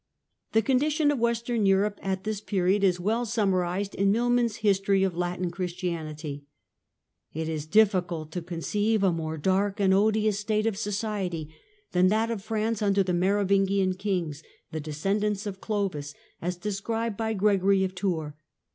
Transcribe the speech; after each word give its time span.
The 0.53 0.63
condition 0.63 1.11
of 1.11 1.19
Western 1.19 1.67
Europe 1.67 1.99
at 2.01 2.23
this 2.23 2.41
period 2.41 2.83
is 2.83 2.99
well 2.99 3.23
summarised 3.23 3.93
in 3.93 4.11
Milman's 4.11 4.55
History 4.65 5.03
of 5.03 5.15
Latin 5.15 5.51
Chris 5.51 5.73
tianity:— 5.75 6.07
Condition 7.33 7.33
"It 7.35 7.47
is 7.49 7.67
difficult 7.67 8.31
to 8.31 8.41
conceive 8.41 9.03
a 9.03 9.11
more 9.11 9.37
dark 9.37 9.79
and 9.79 9.93
odious 9.93 10.37
Europe' 10.37 10.37
6" 10.37 10.37
1 10.47 10.47
state 10.47 10.65
of 10.67 10.77
society 10.79 11.55
than 11.91 12.07
that 12.07 12.31
of 12.31 12.41
France 12.41 12.81
under 12.81 13.03
the 13.03 13.13
Mero 13.13 13.45
vingian 13.45 13.95
kings, 13.95 14.41
the 14.71 14.79
descendants 14.79 15.45
of 15.45 15.61
Clovis, 15.61 16.15
as 16.41 16.55
described 16.55 17.15
by 17.15 17.35
Gregory 17.35 17.83
of 17.83 17.93
Tours. 17.93 18.33